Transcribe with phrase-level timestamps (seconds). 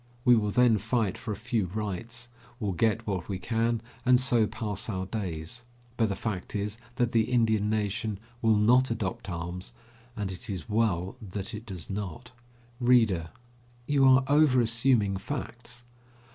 [0.25, 2.27] We will then fight for a few rights,
[2.59, 5.63] will get what we can and so pass our days.
[5.95, 9.73] But the fact is that the Indian nation will not adopt arms,
[10.17, 12.31] and it is well that it does not.
[12.79, 13.29] READER:
[13.85, 15.83] You are overassuming facts.